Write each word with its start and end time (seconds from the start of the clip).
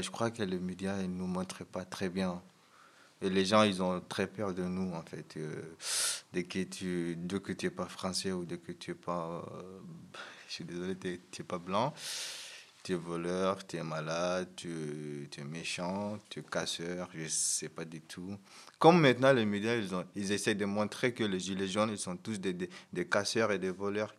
je 0.00 0.10
crois 0.10 0.30
que 0.30 0.42
les 0.42 0.58
médias 0.58 0.96
ne 0.96 1.06
nous 1.06 1.26
montrent 1.26 1.64
pas 1.64 1.84
très 1.84 2.08
bien. 2.08 2.42
Et 3.22 3.30
les 3.30 3.44
gens, 3.44 3.62
ils 3.62 3.80
ont 3.82 4.00
très 4.00 4.26
peur 4.26 4.52
de 4.52 4.64
nous, 4.64 4.92
en 4.94 5.02
fait. 5.02 5.36
Euh, 5.36 5.62
dès 6.32 6.44
que 6.44 6.64
tu 6.64 7.16
dès 7.16 7.38
que 7.38 7.52
tu 7.52 7.70
pas 7.70 7.86
français 7.86 8.32
ou 8.32 8.44
dès 8.44 8.58
que 8.58 8.72
tu 8.72 8.90
n'es 8.90 8.96
pas... 8.96 9.44
Euh, 9.54 9.80
je 10.48 10.54
suis 10.54 10.64
désolé, 10.64 10.96
tu 10.96 11.20
n'es 11.38 11.44
pas 11.46 11.58
blanc, 11.58 11.94
tu 12.82 12.92
es 12.92 12.96
voleur, 12.96 13.64
tu 13.64 13.76
es 13.76 13.82
malade, 13.84 14.48
tu, 14.56 15.28
tu, 15.30 15.40
es 15.40 15.44
méchant, 15.44 16.18
tu 16.28 16.40
es 16.40 16.42
casseur, 16.42 17.08
je 17.14 17.22
ne 17.22 17.28
sais 17.28 17.68
pas 17.68 17.84
du 17.84 18.00
tout. 18.00 18.36
Comme 18.78 19.00
maintenant, 19.00 19.32
les 19.32 19.44
médias, 19.46 19.76
ils, 19.76 19.94
ont, 19.94 20.04
ils 20.16 20.32
essaient 20.32 20.56
de 20.56 20.64
montrer 20.64 21.14
que 21.14 21.22
les 21.22 21.38
gilets 21.38 21.68
jaunes, 21.68 21.90
ils 21.90 21.98
sont 21.98 22.16
tous 22.16 22.40
des, 22.40 22.52
des, 22.52 22.68
des 22.92 23.08
casseurs 23.08 23.52
et 23.52 23.58
des 23.60 23.70
voleurs. 23.70 24.12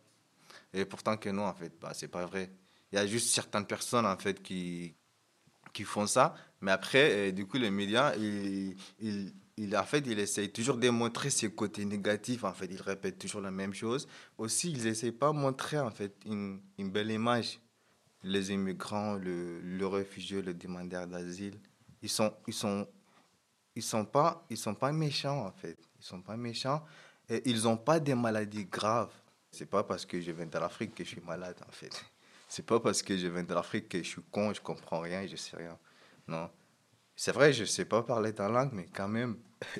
Et 0.74 0.86
pourtant 0.86 1.18
que 1.18 1.30
non, 1.30 1.46
en 1.46 1.54
fait, 1.54 1.74
bah, 1.82 1.92
c'est 1.94 2.08
pas 2.08 2.26
vrai. 2.26 2.50
Il 2.92 2.96
y 2.96 3.00
a 3.00 3.06
juste 3.06 3.34
certaines 3.34 3.66
personnes, 3.66 4.06
en 4.06 4.18
fait, 4.18 4.42
qui, 4.42 4.96
qui 5.74 5.84
font 5.84 6.08
ça. 6.08 6.36
Mais 6.62 6.72
après, 6.72 7.30
euh, 7.30 7.32
du 7.32 7.46
coup, 7.46 7.58
les 7.58 7.72
médias, 7.72 8.16
ils, 8.16 8.76
il, 9.58 9.76
en 9.76 9.84
fait, 9.84 10.00
ils 10.08 10.18
essayent 10.20 10.52
toujours 10.52 10.78
de 10.78 10.90
montrer 10.90 11.30
ses 11.30 11.52
côtés 11.52 11.84
négatifs. 11.84 12.44
En 12.44 12.54
fait, 12.54 12.68
ils 12.68 12.82
répètent 12.82 13.20
toujours 13.20 13.42
la 13.42 13.52
même 13.52 13.74
chose. 13.74 14.08
Aussi, 14.38 14.72
ils 14.72 14.84
n'essayent 14.84 15.12
pas 15.12 15.32
de 15.32 15.38
montrer, 15.38 15.80
en 15.80 15.92
fait, 15.92 16.16
une, 16.26 16.62
une 16.78 16.90
belle 16.90 17.12
image. 17.12 17.60
Les 18.24 18.52
immigrants, 18.52 19.16
le, 19.16 19.60
le 19.60 19.88
réfugié, 19.88 20.42
le 20.42 20.54
demandeur 20.54 21.06
d'asile, 21.08 21.60
ils 22.02 22.08
sont, 22.10 22.34
ils 22.48 22.54
sont, 22.54 22.88
ils 23.76 23.84
sont 23.84 24.06
pas, 24.06 24.46
ils 24.50 24.58
sont 24.58 24.76
pas 24.76 24.94
méchants, 24.94 25.46
en 25.46 25.52
fait. 25.52 25.78
Ils 26.00 26.06
sont 26.06 26.22
pas 26.22 26.38
méchants. 26.38 26.86
Et 27.28 27.42
ils 27.50 27.64
n'ont 27.64 27.78
pas 27.78 28.00
des 28.00 28.16
maladies 28.16 28.66
graves. 28.66 29.12
C'est 29.52 29.66
pas 29.66 29.84
parce 29.84 30.06
que 30.06 30.22
je 30.22 30.32
viens 30.32 30.46
de 30.46 30.58
l'Afrique 30.58 30.96
que 30.96 31.04
je 31.04 31.10
suis 31.10 31.22
malade, 31.22 31.58
en 31.68 31.72
fait. 31.72 32.06
C'est 32.56 32.62
pas 32.62 32.80
parce 32.80 33.02
que 33.02 33.18
je 33.18 33.26
viens 33.26 33.42
de 33.42 33.52
l'Afrique 33.52 33.90
que 33.90 33.98
je 33.98 34.08
suis 34.08 34.22
con, 34.30 34.54
je 34.54 34.62
comprends 34.62 35.00
rien, 35.00 35.26
je 35.26 35.36
sais 35.36 35.58
rien. 35.58 35.76
Non. 36.28 36.52
C'est 37.16 37.32
vrai, 37.32 37.52
je 37.52 37.66
sais 37.66 37.84
pas 37.84 38.04
parler 38.04 38.32
ta 38.32 38.48
langue, 38.48 38.74
mais 38.74 38.86
quand 38.94 39.08
même. 39.08 39.40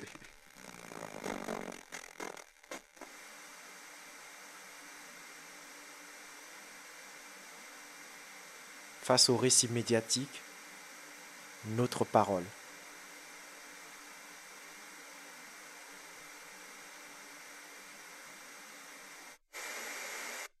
Face 9.02 9.28
au 9.28 9.36
récit 9.36 9.68
médiatique, 9.68 10.42
notre 11.76 12.04
parole. 12.04 12.42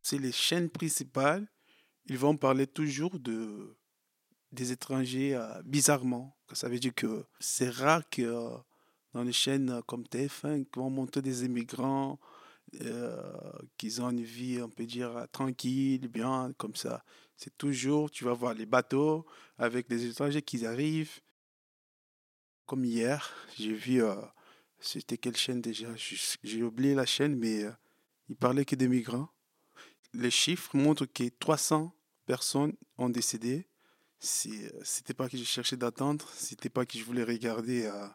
C'est 0.00 0.18
les 0.18 0.30
chaînes 0.30 0.70
principales 0.70 1.48
ils 2.06 2.18
vont 2.18 2.36
parler 2.36 2.66
toujours 2.66 3.18
de, 3.18 3.76
des 4.52 4.72
étrangers 4.72 5.34
euh, 5.34 5.62
bizarrement. 5.64 6.36
Ça 6.52 6.68
veut 6.68 6.78
dire 6.78 6.94
que 6.94 7.24
c'est 7.40 7.70
rare 7.70 8.08
que 8.08 8.22
euh, 8.22 8.56
dans 9.12 9.22
les 9.22 9.32
chaînes 9.32 9.80
comme 9.86 10.04
TF1 10.04 10.64
qui 10.64 10.78
vont 10.78 10.90
montrer 10.90 11.22
des 11.22 11.44
immigrants 11.44 12.18
euh, 12.82 13.52
qui 13.76 14.00
ont 14.00 14.10
une 14.10 14.22
vie, 14.22 14.60
on 14.62 14.68
peut 14.68 14.86
dire, 14.86 15.26
tranquille, 15.32 16.08
bien, 16.08 16.52
comme 16.56 16.74
ça. 16.74 17.04
C'est 17.36 17.56
toujours, 17.56 18.10
tu 18.10 18.24
vas 18.24 18.32
voir 18.32 18.54
les 18.54 18.66
bateaux 18.66 19.26
avec 19.58 19.88
des 19.88 20.06
étrangers 20.06 20.42
qui 20.42 20.66
arrivent. 20.66 21.20
Comme 22.66 22.84
hier, 22.84 23.30
j'ai 23.58 23.74
vu, 23.74 24.02
c'était 24.78 25.18
quelle 25.18 25.36
chaîne 25.36 25.60
déjà? 25.60 25.88
J'ai 25.96 26.62
oublié 26.62 26.94
la 26.94 27.04
chaîne, 27.04 27.36
mais 27.36 27.64
il 28.28 28.36
parlait 28.36 28.64
que 28.64 28.74
des 28.74 28.88
les 30.14 30.30
chiffres 30.30 30.76
montrent 30.76 31.06
que 31.06 31.28
300 31.28 31.92
personnes 32.26 32.74
ont 32.98 33.08
décédé. 33.08 33.66
C'était 34.18 35.14
pas 35.14 35.28
que 35.28 35.36
je 35.36 35.44
cherchais 35.44 35.76
d'attendre, 35.76 36.26
c'était 36.34 36.70
pas 36.70 36.86
que 36.86 36.96
je 36.98 37.04
voulais 37.04 37.24
regarder, 37.24 37.84
euh, 37.84 38.06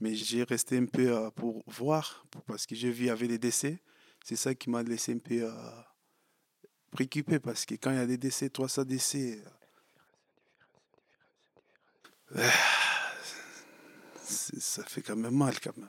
mais 0.00 0.14
j'ai 0.16 0.42
resté 0.42 0.76
un 0.76 0.86
peu 0.86 1.14
euh, 1.16 1.30
pour 1.30 1.62
voir, 1.68 2.26
parce 2.46 2.66
que 2.66 2.74
j'ai 2.74 2.90
vu 2.90 3.10
avec 3.10 3.28
des 3.28 3.38
décès. 3.38 3.80
C'est 4.24 4.34
ça 4.34 4.56
qui 4.56 4.70
m'a 4.70 4.82
laissé 4.82 5.12
un 5.12 5.18
peu 5.18 5.42
euh, 5.42 5.52
préoccupé, 6.90 7.38
parce 7.38 7.64
que 7.64 7.74
quand 7.74 7.92
il 7.92 7.96
y 7.96 8.00
a 8.00 8.06
des 8.06 8.18
décès, 8.18 8.50
300 8.50 8.84
décès, 8.84 9.40
ça 14.24 14.82
fait 14.84 15.02
quand 15.02 15.14
même 15.14 15.36
mal 15.36 15.60
quand 15.60 15.76
même. 15.76 15.88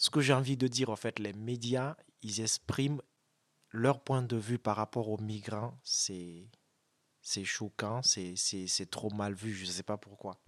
Ce 0.00 0.08
que 0.08 0.22
j'ai 0.22 0.32
envie 0.32 0.56
de 0.56 0.66
dire, 0.66 0.88
en 0.88 0.96
fait, 0.96 1.18
les 1.18 1.34
médias, 1.34 1.94
ils 2.22 2.40
expriment 2.40 3.02
leur 3.68 4.02
point 4.02 4.22
de 4.22 4.36
vue 4.36 4.58
par 4.58 4.76
rapport 4.76 5.10
aux 5.10 5.18
migrants. 5.18 5.78
C'est, 5.84 6.48
c'est 7.20 7.44
choquant, 7.44 8.00
c'est, 8.02 8.32
c'est, 8.34 8.66
c'est 8.66 8.88
trop 8.88 9.10
mal 9.10 9.34
vu, 9.34 9.52
je 9.52 9.66
ne 9.66 9.70
sais 9.70 9.82
pas 9.82 9.98
pourquoi. 9.98 10.40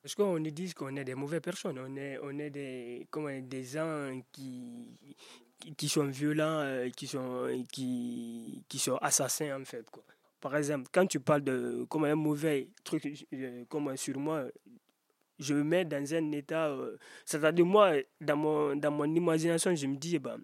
Parce 0.00 0.14
qu'on 0.14 0.38
nous 0.38 0.50
dit 0.52 0.72
qu'on 0.74 0.94
est 0.94 1.04
des 1.04 1.16
mauvaises 1.16 1.40
personnes, 1.40 1.80
on 1.80 1.96
est, 1.96 2.20
on 2.22 2.38
est 2.38 2.50
des, 2.50 3.08
comment, 3.10 3.36
des 3.36 3.64
gens 3.64 4.22
qui, 4.30 4.96
qui 5.76 5.88
sont 5.88 6.06
violents, 6.06 6.60
euh, 6.60 6.88
qui 6.90 7.08
sont, 7.08 7.66
qui, 7.72 8.64
qui 8.68 8.78
sont 8.78 8.96
assassins 8.98 9.60
en 9.60 9.64
fait. 9.64 9.90
Quoi. 9.90 10.04
Par 10.40 10.56
exemple, 10.56 10.88
quand 10.92 11.06
tu 11.08 11.18
parles 11.18 11.42
de 11.42 11.84
comme 11.90 12.04
un 12.04 12.14
mauvais 12.14 12.70
truc 12.84 13.26
euh, 13.34 13.64
comme 13.68 13.96
sur 13.96 14.20
moi, 14.20 14.44
je 15.40 15.54
me 15.54 15.64
mets 15.64 15.84
dans 15.84 16.14
un 16.14 16.32
état. 16.32 16.68
Euh, 16.68 16.96
c'est-à-dire, 17.24 17.66
moi, 17.66 17.94
dans 18.20 18.36
mon, 18.36 18.76
dans 18.76 18.90
mon 18.90 19.12
imagination, 19.12 19.74
je 19.74 19.86
me 19.86 19.96
dis, 19.96 20.16
eh 20.16 20.18
ben, 20.18 20.38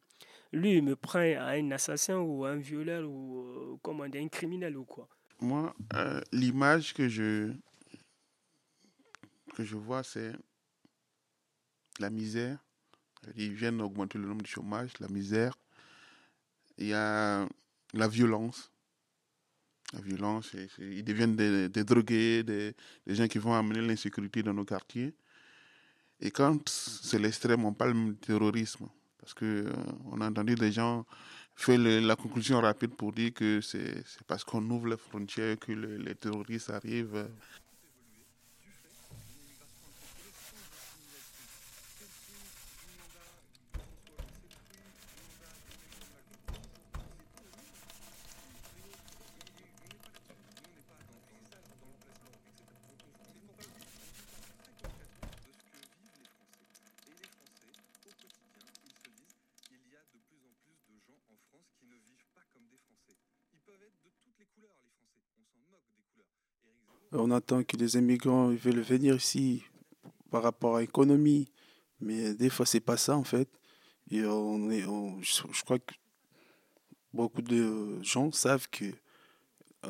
lui, 0.52 0.76
il 0.76 0.82
me 0.82 0.96
prend 0.96 1.20
à 1.20 1.50
un 1.50 1.70
assassin 1.70 2.18
ou 2.18 2.44
un 2.44 2.56
violeur 2.56 3.08
ou 3.08 3.40
euh, 3.40 3.76
comme 3.82 4.00
un 4.00 4.28
criminel 4.28 4.76
ou 4.76 4.84
quoi. 4.84 5.08
Moi, 5.40 5.74
euh, 5.94 6.20
l'image 6.32 6.94
que 6.94 7.08
je, 7.08 7.52
que 9.54 9.64
je 9.64 9.76
vois, 9.76 10.02
c'est 10.02 10.32
la 12.00 12.10
misère. 12.10 12.58
Ils 13.36 13.52
viennent 13.52 13.80
augmenter 13.82 14.18
le 14.18 14.26
nombre 14.26 14.42
de 14.42 14.46
chômage, 14.46 14.92
la 15.00 15.08
misère. 15.08 15.58
Il 16.78 16.88
y 16.88 16.94
a 16.94 17.46
la 17.92 18.08
violence. 18.08 18.70
La 19.92 20.00
violence, 20.00 20.50
ils 20.78 21.04
deviennent 21.04 21.36
des, 21.36 21.84
drogués, 21.84 22.42
des, 22.42 22.74
gens 23.06 23.28
qui 23.28 23.38
vont 23.38 23.54
amener 23.54 23.80
l'insécurité 23.80 24.42
dans 24.42 24.52
nos 24.52 24.64
quartiers. 24.64 25.14
Et 26.20 26.30
quand 26.30 26.68
c'est 26.68 27.18
l'extrême, 27.18 27.64
on 27.64 27.72
parle 27.72 27.94
de 27.94 28.12
terrorisme. 28.14 28.88
Parce 29.18 29.34
qu'on 29.34 29.44
euh, 29.46 30.20
a 30.20 30.26
entendu 30.26 30.54
des 30.54 30.72
gens 30.72 31.04
faire 31.54 31.78
la 31.78 32.16
conclusion 32.16 32.60
rapide 32.60 32.94
pour 32.94 33.12
dire 33.12 33.32
que 33.32 33.60
c'est 33.60 34.04
parce 34.26 34.44
qu'on 34.44 34.62
ouvre 34.70 34.88
les 34.88 34.96
frontières 34.96 35.58
que 35.58 35.72
les 35.72 36.14
terroristes 36.14 36.70
arrivent. 36.70 37.28
On 67.12 67.30
attend 67.30 67.62
que 67.62 67.76
les 67.76 67.96
immigrants 67.96 68.48
veulent 68.48 68.80
venir 68.80 69.16
ici 69.16 69.62
par 70.30 70.42
rapport 70.42 70.76
à 70.76 70.80
l'économie, 70.80 71.50
mais 72.00 72.34
des 72.34 72.50
fois 72.50 72.66
c'est 72.66 72.80
pas 72.80 72.96
ça 72.96 73.16
en 73.16 73.24
fait. 73.24 73.48
Et 74.10 74.24
on 74.24 74.70
est, 74.70 74.82
je 74.82 75.64
crois 75.64 75.78
que 75.78 75.94
beaucoup 77.12 77.42
de 77.42 78.02
gens 78.02 78.30
savent 78.32 78.68
que 78.70 78.86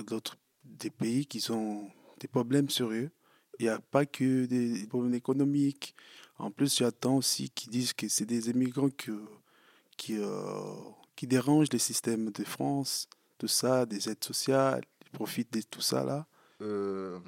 d'autres 0.07 0.37
des 0.65 0.91
pays 0.91 1.27
qui 1.27 1.51
ont 1.51 1.91
des 2.21 2.29
problèmes 2.29 2.71
sérieux. 2.71 3.11
Il 3.59 3.65
n'y 3.65 3.69
a 3.69 3.81
pas 3.81 4.05
que 4.05 4.47
des 4.47 4.87
problèmes 4.87 5.15
économiques. 5.15 5.95
En 6.39 6.51
plus, 6.51 6.77
j'attends 6.77 7.17
aussi 7.17 7.51
qu'ils 7.51 7.71
disent 7.71 7.95
que 7.95 8.09
c'est 8.09 8.27
des 8.27 8.51
immigrants 8.51 8.91
qui, 8.91 10.19
euh, 10.19 10.75
qui 11.15 11.27
dérangent 11.27 11.73
le 11.73 11.79
système 11.79 12.31
de 12.31 12.45
France, 12.45 13.09
tout 13.39 13.49
ça, 13.49 13.87
des 13.87 14.09
aides 14.11 14.23
sociales, 14.23 14.85
ils 15.07 15.11
profitent 15.11 15.53
de 15.53 15.63
tout 15.63 15.81
ça 15.81 16.05
là. 16.05 16.27
Euh, 16.61 17.21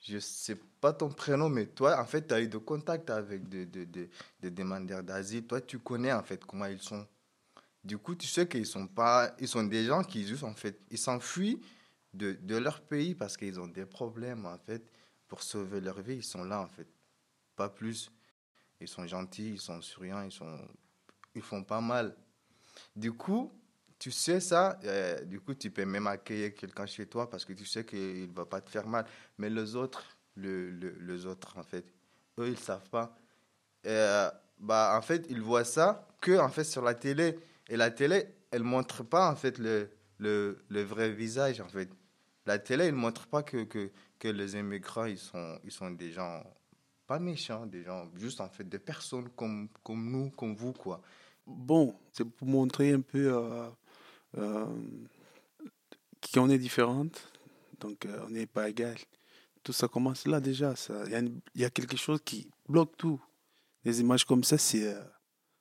je 0.00 0.18
sais 0.18 0.56
pas 0.80 0.92
ton 0.92 1.10
prénom, 1.10 1.48
mais 1.48 1.66
toi, 1.66 2.00
en 2.00 2.06
fait, 2.06 2.26
tu 2.26 2.34
as 2.34 2.40
eu 2.40 2.48
de 2.48 2.58
contact 2.58 3.10
avec 3.10 3.48
des 3.48 4.50
demandeurs 4.50 5.02
d'asile. 5.02 5.46
Toi, 5.46 5.60
tu 5.60 5.78
connais 5.78 6.12
en 6.12 6.22
fait 6.22 6.44
comment 6.44 6.66
ils 6.66 6.80
sont. 6.80 7.06
Du 7.84 7.98
coup, 7.98 8.14
tu 8.14 8.26
sais 8.26 8.48
qu'ils 8.48 8.66
sont 8.66 8.86
pas, 8.86 9.34
ils 9.38 9.48
sont 9.48 9.64
des 9.64 9.84
gens 9.84 10.02
qui 10.02 10.26
juste 10.26 10.44
en 10.44 10.54
fait, 10.54 10.80
ils 10.90 10.98
s'enfuient 10.98 11.60
de, 12.12 12.32
de 12.32 12.56
leur 12.56 12.80
pays 12.80 13.14
parce 13.14 13.36
qu'ils 13.36 13.60
ont 13.60 13.66
des 13.66 13.86
problèmes 13.86 14.46
en 14.46 14.58
fait 14.58 14.90
pour 15.26 15.42
sauver 15.42 15.80
leur 15.80 16.00
vie. 16.00 16.16
Ils 16.16 16.24
sont 16.24 16.44
là 16.44 16.60
en 16.60 16.68
fait, 16.68 16.88
pas 17.56 17.68
plus. 17.68 18.10
Ils 18.80 18.88
sont 18.88 19.06
gentils, 19.06 19.50
ils 19.50 19.60
sont 19.60 19.80
souriants, 19.80 20.22
ils 20.22 20.32
sont, 20.32 20.58
ils 21.34 21.42
font 21.42 21.64
pas 21.64 21.80
mal. 21.80 22.16
Du 22.94 23.12
coup, 23.12 23.52
tu 23.98 24.10
sais 24.10 24.40
ça, 24.40 24.78
euh, 24.84 25.20
du 25.24 25.40
coup, 25.40 25.54
tu 25.54 25.70
peux 25.70 25.84
même 25.84 26.06
accueillir 26.06 26.54
quelqu'un 26.54 26.86
chez 26.86 27.06
toi 27.06 27.28
parce 27.28 27.44
que 27.44 27.52
tu 27.52 27.64
sais 27.66 27.84
qu'il 27.84 28.28
ne 28.30 28.34
va 28.34 28.46
pas 28.46 28.60
te 28.60 28.70
faire 28.70 28.86
mal. 28.86 29.04
Mais 29.38 29.50
les 29.50 29.74
autres, 29.76 30.04
le, 30.36 30.70
le- 30.70 30.98
les 31.00 31.26
autres, 31.26 31.56
en 31.58 31.62
fait, 31.64 31.84
eux, 32.38 32.46
ils 32.48 32.52
ne 32.52 32.56
savent 32.56 32.88
pas. 32.90 33.16
Euh, 33.86 34.30
bah, 34.58 34.94
en 34.98 35.02
fait, 35.02 35.26
ils 35.30 35.40
voient 35.42 35.64
ça 35.64 36.06
que 36.20 36.38
en 36.38 36.48
fait, 36.48 36.64
sur 36.64 36.82
la 36.82 36.94
télé. 36.94 37.38
Et 37.68 37.76
la 37.76 37.90
télé, 37.90 38.26
elle 38.50 38.62
ne 38.62 38.66
montre 38.68 39.02
pas, 39.04 39.30
en 39.30 39.36
fait, 39.36 39.58
le, 39.58 39.90
le, 40.18 40.58
le 40.68 40.82
vrai 40.82 41.10
visage, 41.10 41.60
en 41.60 41.68
fait. 41.68 41.88
La 42.46 42.58
télé, 42.58 42.86
elle 42.86 42.94
ne 42.94 43.00
montre 43.00 43.26
pas 43.26 43.42
que, 43.42 43.64
que, 43.64 43.90
que 44.18 44.28
les 44.28 44.56
immigrants, 44.56 45.04
ils 45.06 45.18
sont, 45.18 45.58
ils 45.64 45.70
sont 45.72 45.90
des 45.90 46.12
gens 46.12 46.42
pas 47.06 47.18
méchants, 47.18 47.66
des 47.66 47.82
gens 47.84 48.08
juste, 48.16 48.40
en 48.40 48.48
fait, 48.48 48.64
des 48.68 48.78
personnes 48.78 49.28
comme, 49.30 49.68
comme 49.82 50.10
nous, 50.10 50.30
comme 50.30 50.54
vous, 50.56 50.72
quoi. 50.72 51.00
Bon, 51.46 51.94
c'est 52.12 52.24
pour 52.24 52.46
montrer 52.48 52.92
un 52.92 53.00
peu 53.00 53.32
euh, 53.34 53.68
euh, 54.36 54.66
qu'on 56.32 56.50
est 56.50 56.58
différente, 56.58 57.32
donc 57.80 58.04
euh, 58.06 58.24
on 58.26 58.30
n'est 58.30 58.46
pas 58.46 58.68
égal. 58.68 58.96
Tout 59.62 59.72
ça 59.72 59.88
commence 59.88 60.26
là 60.26 60.40
déjà. 60.40 60.74
Il 61.10 61.40
y, 61.54 61.64
a 61.64 61.70
quelque 61.70 61.96
chose 61.96 62.20
qui 62.24 62.48
bloque 62.68 62.96
tout. 62.96 63.20
Les 63.84 64.00
images 64.00 64.24
comme 64.24 64.44
ça, 64.44 64.58
c'est 64.58 64.94
euh, 64.94 65.02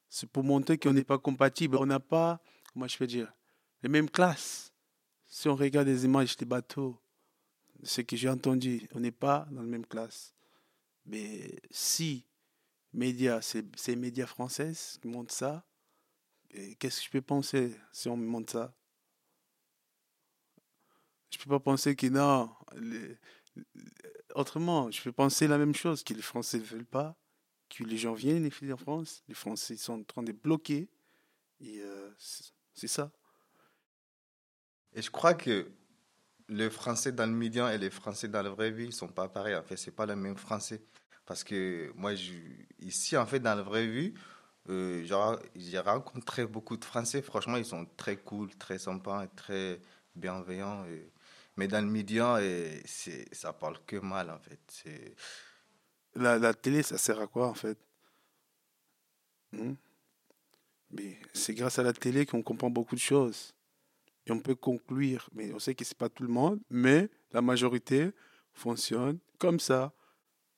c'est 0.09 0.29
pour 0.29 0.43
montrer 0.43 0.77
qu'on 0.77 0.93
n'est 0.93 1.03
pas 1.03 1.17
compatible. 1.17 1.77
On 1.77 1.85
n'a 1.85 1.99
pas, 1.99 2.41
comment 2.73 2.87
je 2.87 2.97
peux 2.97 3.07
dire, 3.07 3.31
les 3.83 3.89
mêmes 3.89 4.09
classes. 4.09 4.71
Si 5.25 5.49
on 5.49 5.55
regarde 5.55 5.87
des 5.87 6.05
images 6.05 6.37
des 6.37 6.45
bateaux, 6.45 6.99
ce 7.83 8.01
que 8.01 8.15
j'ai 8.15 8.29
entendu, 8.29 8.87
on 8.93 8.99
n'est 8.99 9.11
pas 9.11 9.47
dans 9.51 9.61
la 9.61 9.67
même 9.67 9.85
classe. 9.85 10.33
Mais 11.05 11.59
si 11.69 12.25
médias, 12.93 13.41
c'est 13.41 13.65
les 13.87 13.95
médias 13.95 14.25
françaises 14.25 14.97
qui 15.01 15.07
montrent 15.07 15.33
ça, 15.33 15.65
qu'est-ce 16.79 16.99
que 16.99 17.05
je 17.05 17.11
peux 17.11 17.21
penser 17.21 17.75
si 17.91 18.09
on 18.09 18.17
me 18.17 18.25
montre 18.25 18.53
ça? 18.53 18.73
Je 21.31 21.37
peux 21.37 21.49
pas 21.49 21.59
penser 21.59 21.95
que 21.95 22.07
non. 22.07 22.49
les- 22.75 23.17
autrement, 24.35 24.91
je 24.91 25.01
peux 25.01 25.11
penser 25.11 25.47
la 25.47 25.57
même 25.57 25.75
chose, 25.75 26.03
que 26.03 26.13
les 26.13 26.21
Français 26.21 26.59
ne 26.59 26.63
veulent 26.63 26.85
pas, 26.85 27.17
que 27.69 27.83
les 27.83 27.97
gens 27.97 28.13
viennent 28.13 28.45
ici 28.45 28.71
en 28.71 28.77
France, 28.77 29.23
les 29.27 29.33
Français 29.33 29.77
sont 29.77 29.99
en 30.01 30.03
train 30.03 30.23
de 30.23 30.31
bloquer, 30.31 30.89
et 31.59 31.81
euh, 31.81 32.11
c'est 32.73 32.87
ça. 32.87 33.11
Et 34.93 35.01
je 35.01 35.11
crois 35.11 35.33
que 35.33 35.69
les 36.49 36.69
Français 36.69 37.11
dans 37.11 37.25
le 37.25 37.35
média 37.35 37.73
et 37.73 37.77
les 37.77 37.89
Français 37.89 38.27
dans 38.27 38.41
la 38.41 38.49
vraie 38.49 38.71
vie 38.71 38.87
ne 38.87 38.91
sont 38.91 39.07
pas 39.07 39.27
pareils. 39.27 39.55
En 39.55 39.63
fait, 39.63 39.77
c'est 39.77 39.91
pas 39.91 40.05
le 40.05 40.15
même 40.15 40.37
Français. 40.37 40.81
Parce 41.25 41.43
que 41.43 41.91
moi, 41.95 42.15
je, 42.15 42.33
ici, 42.79 43.17
en 43.17 43.25
fait, 43.25 43.39
dans 43.39 43.55
la 43.55 43.63
vraie 43.63 43.87
vie, 43.87 44.13
euh, 44.69 45.03
j'ai 45.55 45.79
rencontré 45.79 46.45
beaucoup 46.45 46.77
de 46.77 46.85
Français. 46.85 47.21
Franchement, 47.21 47.57
ils 47.57 47.65
sont 47.65 47.85
très 47.97 48.17
cool, 48.17 48.49
très 48.55 48.79
sympas, 48.79 49.25
et 49.25 49.29
très 49.35 49.79
bienveillants. 50.15 50.85
mais 51.55 51.67
dans 51.67 51.83
le 51.83 51.91
média, 51.91 52.41
et 52.43 52.81
c'est, 52.85 53.33
ça 53.33 53.53
parle 53.53 53.79
que 53.85 53.97
mal, 53.97 54.29
en 54.29 54.39
fait. 54.39 54.83
La, 56.15 56.37
la 56.37 56.53
télé, 56.53 56.83
ça 56.83 56.97
sert 56.97 57.19
à 57.19 57.27
quoi 57.27 57.47
en 57.47 57.53
fait? 57.53 57.77
Hmm? 59.51 59.73
C'est 61.33 61.53
grâce 61.53 61.79
à 61.79 61.83
la 61.83 61.93
télé 61.93 62.25
qu'on 62.25 62.41
comprend 62.41 62.69
beaucoup 62.69 62.95
de 62.95 62.99
choses. 62.99 63.53
Et 64.25 64.31
on 64.31 64.39
peut 64.39 64.55
conclure, 64.55 65.29
mais 65.33 65.53
on 65.53 65.59
sait 65.59 65.75
que 65.75 65.85
c'est 65.85 65.97
pas 65.97 66.09
tout 66.09 66.23
le 66.23 66.29
monde, 66.29 66.59
mais 66.69 67.09
la 67.31 67.41
majorité 67.41 68.11
fonctionne 68.53 69.19
comme 69.37 69.59
ça. 69.59 69.93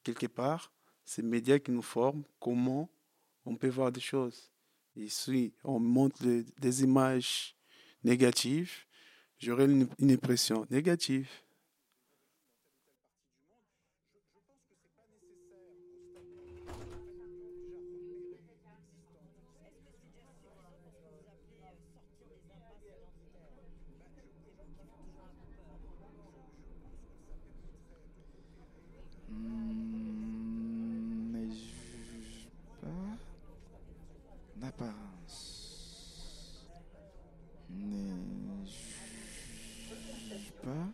Quelque 0.04 0.28
part, 0.28 0.72
les 1.18 1.24
médias 1.24 1.60
qui 1.60 1.72
nous 1.72 1.82
forment 1.82 2.24
comment 2.40 2.90
on 3.50 3.56
peut 3.56 3.68
voir 3.70 3.92
des 3.92 4.00
choses. 4.00 4.52
Si 5.08 5.54
on 5.64 5.80
montre 5.80 6.24
des 6.60 6.84
images 6.84 7.56
négatives, 8.04 8.72
j'aurai 9.40 9.66
une 9.66 9.88
impression 10.12 10.68
négative. 10.70 11.30
Hmm, 29.60 31.32
Ne 31.32 31.50
juge 31.52 32.48
pas 32.82 33.18
l'apparence. 34.62 35.46
Ne 37.70 38.66
juge 38.66 40.52
pas 40.64 40.88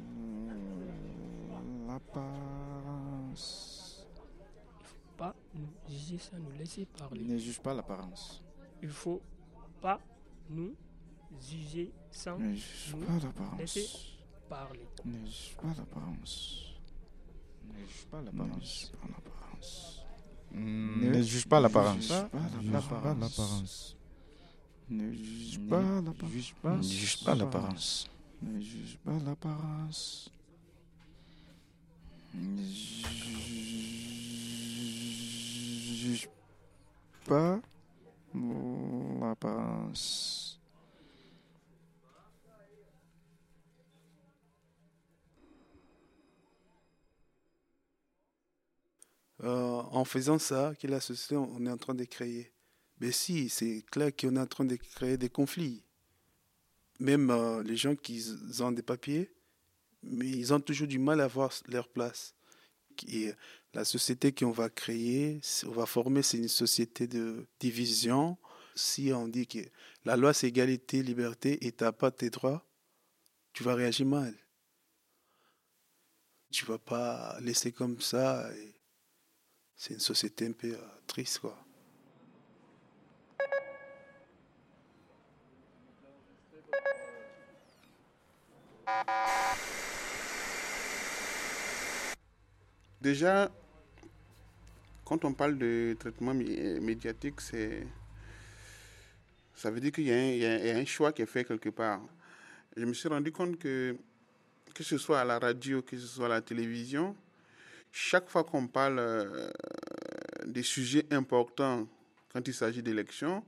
hmm, 0.00 1.86
l'apparence. 1.86 3.48
Pas 5.16 5.34
nous 5.54 5.68
juger 5.88 6.11
ça, 6.22 6.38
nous 6.38 6.50
laisser 6.58 6.86
parler. 6.86 7.22
Ne 7.24 7.38
juge 7.38 7.60
pas 7.60 7.74
l'apparence. 7.74 8.42
Il 8.82 8.88
faut 8.88 9.20
pas 9.80 10.00
nous 10.50 10.74
juger 11.40 11.92
sans 12.10 12.38
Ne 12.38 12.54
juge 12.54 12.94
nous 12.96 13.06
pas 13.06 13.18
l'apparence. 13.26 13.58
laisser 13.60 13.86
parler. 14.48 14.86
Ne 15.04 15.24
juge 15.26 15.56
pas 15.60 15.68
l'apparence. 15.76 16.74
ne 17.64 17.78
juge 17.86 18.06
pas 18.10 18.20
Ne 18.20 18.26
l'apparence. 18.26 18.70
juge 18.70 18.92
pas 18.92 19.60
l'apparence. 19.60 20.02
Ne 20.54 21.22
juge 21.22 21.46
pas 21.48 21.60
l'apparence. 21.60 22.12
Ne 24.90 25.12
juge 25.12 25.58
Ne 25.58 25.70
pas 25.70 25.84
l'apparence. 26.00 26.36
Ne 26.80 26.82
juge 26.82 27.24
pas 27.24 27.34
l'apparence. 27.34 28.08
Ne 28.42 28.60
juge 28.60 28.98
pas 29.04 29.18
l'apparence. 29.24 30.30
Euh, 49.44 49.82
en 49.90 50.04
faisant 50.04 50.38
ça, 50.38 50.72
quelle 50.78 51.00
société 51.00 51.36
on 51.36 51.66
est 51.66 51.70
en 51.70 51.76
train 51.76 51.94
de 51.94 52.04
créer 52.04 52.52
Mais 53.00 53.10
si, 53.12 53.48
c'est 53.48 53.84
clair 53.90 54.12
qu'on 54.14 54.36
est 54.36 54.40
en 54.40 54.46
train 54.46 54.64
de 54.64 54.76
créer 54.76 55.16
des 55.16 55.28
conflits. 55.28 55.82
Même 57.00 57.30
euh, 57.30 57.62
les 57.62 57.76
gens 57.76 57.96
qui 57.96 58.24
ont 58.60 58.72
des 58.72 58.82
papiers, 58.82 59.32
mais 60.02 60.28
ils 60.28 60.54
ont 60.54 60.60
toujours 60.60 60.86
du 60.86 60.98
mal 60.98 61.20
à 61.20 61.24
avoir 61.24 61.52
leur 61.66 61.88
place. 61.88 62.34
Et 63.08 63.32
la 63.74 63.84
société 63.84 64.32
qu'on 64.32 64.50
va 64.50 64.68
créer, 64.68 65.40
on 65.66 65.72
va 65.72 65.86
former, 65.86 66.22
c'est 66.22 66.38
une 66.38 66.48
société 66.48 67.06
de 67.06 67.46
division. 67.60 68.36
Si 68.74 69.12
on 69.12 69.28
dit 69.28 69.46
que 69.46 69.58
la 70.04 70.16
loi 70.16 70.32
c'est 70.32 70.48
égalité, 70.48 71.02
liberté 71.02 71.66
et 71.66 71.72
tu 71.72 71.84
n'as 71.84 71.92
pas 71.92 72.10
tes 72.10 72.30
droits, 72.30 72.64
tu 73.52 73.62
vas 73.62 73.74
réagir 73.74 74.06
mal. 74.06 74.34
Tu 76.50 76.64
vas 76.66 76.78
pas 76.78 77.38
laisser 77.40 77.72
comme 77.72 78.00
ça. 78.00 78.50
c'est 79.76 79.94
une 79.94 80.00
société 80.00 80.46
un 80.46 80.52
peu 80.52 80.72
euh, 80.72 80.78
triste. 81.06 81.40
Déjà, 93.02 93.50
quand 95.04 95.24
on 95.24 95.32
parle 95.32 95.58
de 95.58 95.96
traitement 95.98 96.32
mé- 96.32 96.78
médiatique, 96.78 97.40
c'est 97.40 97.84
ça 99.56 99.72
veut 99.72 99.80
dire 99.80 99.90
qu'il 99.90 100.04
y 100.06 100.70
a 100.70 100.76
un 100.76 100.84
choix 100.84 101.12
qui 101.12 101.22
est 101.22 101.26
fait 101.26 101.44
quelque 101.44 101.70
part. 101.70 102.00
Je 102.76 102.84
me 102.84 102.94
suis 102.94 103.08
rendu 103.08 103.32
compte 103.32 103.58
que, 103.58 103.96
que 104.72 104.84
ce 104.84 104.98
soit 104.98 105.20
à 105.20 105.24
la 105.24 105.40
radio, 105.40 105.82
que 105.82 105.98
ce 105.98 106.06
soit 106.06 106.26
à 106.26 106.28
la 106.28 106.42
télévision, 106.42 107.16
chaque 107.90 108.28
fois 108.28 108.44
qu'on 108.44 108.68
parle 108.68 109.00
euh, 109.00 109.50
des 110.46 110.62
sujets 110.62 111.04
importants 111.10 111.88
quand 112.32 112.46
il 112.46 112.54
s'agit 112.54 112.84
d'élections, 112.84 113.44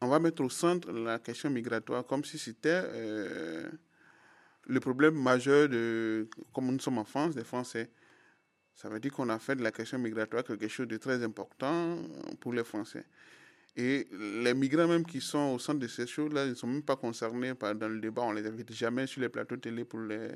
on 0.00 0.08
va 0.08 0.18
mettre 0.18 0.42
au 0.42 0.48
centre 0.48 0.90
la 0.90 1.18
question 1.18 1.50
migratoire 1.50 2.06
comme 2.06 2.24
si 2.24 2.38
c'était 2.38 2.82
euh, 2.84 3.70
le 4.66 4.80
problème 4.80 5.14
majeur 5.14 5.68
de, 5.68 6.26
comme 6.54 6.72
nous 6.72 6.80
sommes 6.80 6.98
en 6.98 7.04
France, 7.04 7.34
des 7.34 7.44
Français. 7.44 7.90
Ça 8.78 8.88
veut 8.88 9.00
dire 9.00 9.12
qu'on 9.12 9.28
a 9.28 9.40
fait 9.40 9.56
de 9.56 9.62
la 9.64 9.72
question 9.72 9.98
migratoire 9.98 10.44
quelque 10.44 10.68
chose 10.68 10.86
de 10.86 10.98
très 10.98 11.20
important 11.24 11.98
pour 12.38 12.52
les 12.52 12.62
Français. 12.62 13.04
Et 13.74 14.06
les 14.12 14.54
migrants 14.54 14.86
même 14.86 15.04
qui 15.04 15.20
sont 15.20 15.52
au 15.54 15.58
centre 15.58 15.80
de 15.80 15.88
ces 15.88 16.06
choses-là, 16.06 16.44
ils 16.44 16.50
ne 16.50 16.54
sont 16.54 16.68
même 16.68 16.84
pas 16.84 16.94
concernés 16.94 17.54
dans 17.54 17.88
le 17.88 17.98
débat. 18.00 18.22
On 18.22 18.32
ne 18.32 18.40
les 18.40 18.48
invite 18.48 18.72
jamais 18.72 19.08
sur 19.08 19.20
les 19.20 19.28
plateaux 19.28 19.56
télé 19.56 19.84
pour 19.84 19.98
les, 19.98 20.30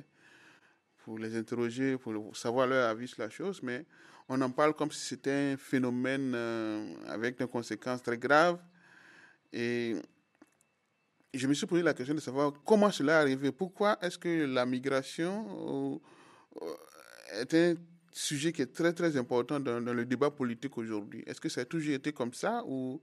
pour 1.05 1.21
les 1.21 1.37
interroger, 1.37 1.97
pour 1.97 2.37
savoir 2.37 2.67
leur 2.67 2.91
avis 2.91 3.07
sur 3.07 3.23
la 3.23 3.31
chose. 3.31 3.63
Mais 3.63 3.87
on 4.29 4.41
en 4.41 4.51
parle 4.51 4.75
comme 4.75 4.91
si 4.91 5.07
c'était 5.07 5.53
un 5.53 5.57
phénomène 5.57 6.33
euh, 6.35 6.95
avec 7.07 7.39
des 7.39 7.47
conséquences 7.47 8.03
très 8.03 8.19
graves. 8.19 8.59
Et 9.53 9.95
je 11.33 11.47
me 11.47 11.55
suis 11.55 11.67
posé 11.67 11.85
la 11.85 11.95
question 11.95 12.17
de 12.17 12.21
savoir 12.21 12.53
comment 12.65 12.91
cela 12.91 13.13
est 13.13 13.23
arrivé. 13.23 13.53
Pourquoi 13.53 13.99
est-ce 14.03 14.19
que 14.19 14.47
la 14.47 14.67
migration 14.67 16.01
euh, 16.61 17.41
est 17.41 17.55
un 17.55 17.75
sujet 18.13 18.53
qui 18.53 18.63
est 18.63 18.73
très 18.73 18.93
très 18.93 19.17
important 19.17 19.61
dans, 19.61 19.81
le 19.81 20.05
débat 20.05 20.31
politique 20.31 20.77
aujourd'hui 20.79 21.23
Est-ce 21.27 21.41
que 21.41 21.49
ça 21.49 21.63
a 21.63 21.65
toujours 21.65 21.95
été 21.95 22.13
comme 22.13 22.33
ça 22.35 22.63
ou 22.67 23.01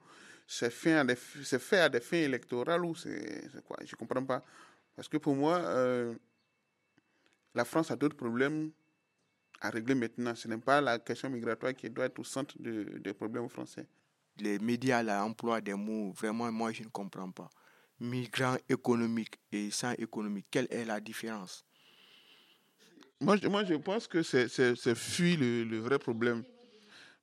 c'est 0.48 0.72
fait, 0.72 0.94
à 0.94 1.04
des, 1.04 1.16
fait 1.16 1.80
à 1.80 1.89
des 1.89 2.00
fins 2.00 2.18
électorales 2.18 2.84
ou 2.84 2.96
c'est 2.96 3.50
quoi? 3.66 3.78
Je 3.82 3.94
ne 3.94 3.98
comprends 3.98 4.25
pas. 4.25 4.44
Parce 4.96 5.08
que 5.08 5.18
pour 5.18 5.36
moi, 5.36 5.58
euh, 5.60 6.16
la 7.54 7.66
France 7.66 7.92
a 7.92 7.96
d'autres 7.96 8.18
problèmes 8.18 8.72
à 9.62 9.70
régler 9.70 9.96
maintenant. 9.96 10.36
Ce 10.36 10.48
n'est 10.48 10.58
pas 10.58 10.82
la 10.82 11.00
question 11.00 11.30
migratoire 11.30 11.75
qui 11.75 11.89
doit 11.89 12.06
être 12.06 12.20
au 12.20 12.24
centre 12.24 12.56
des 12.60 13.13
problèmes 13.13 13.50
français. 13.50 13.88
Les 14.38 14.58
médias 14.60 15.04
là, 15.04 15.24
emploient 15.24 15.62
des 15.62 15.74
mots, 15.74 16.12
vraiment, 16.12 16.51
moi, 16.51 16.72
je 16.72 16.84
ne 16.84 16.89
comprends 16.89 17.30
pas. 17.32 17.50
Migrant 18.00 18.56
économique 18.70 19.39
et 19.51 19.70
sans 19.72 19.92
économique, 19.94 20.48
quelle 20.50 20.68
est 20.70 20.86
la 20.86 21.00
différence? 21.01 21.66
Moi, 23.22 23.38
moi, 23.50 23.64
je 23.66 23.76
pense 23.76 24.08
que 24.08 24.24
c'est 24.24 24.96
fuir 24.96 25.40
le, 25.40 25.64
le, 25.64 25.80
vrai 25.80 26.00
problème. 26.00 26.44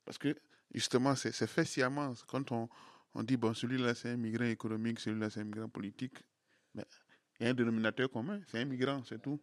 Parce 0.05 0.17
que, 0.17 0.35
justement, 0.73 1.15
c'est 1.15 1.47
fait 1.47 1.65
sciemment. 1.65 2.13
Quand 2.27 2.51
on, 2.51 2.69
on 3.13 3.23
dit, 3.23 3.37
bon, 3.37 3.53
celui-là, 3.53 3.95
c'est 3.95 4.09
un 4.09 4.17
migrant 4.17 4.45
économique, 4.45 4.99
celui-là, 4.99 5.29
c'est 5.29 5.41
un 5.41 5.45
migrant 5.45 5.69
politique, 5.69 6.17
mais 6.75 6.83
il 7.39 7.45
y 7.45 7.47
a 7.47 7.51
un 7.51 7.53
dénominateur 7.53 8.09
commun, 8.09 8.39
c'est 8.47 8.59
un 8.59 8.65
migrant, 8.65 9.03
c'est 9.03 9.21
tout. 9.21 9.39